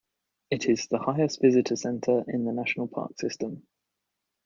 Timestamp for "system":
3.19-3.67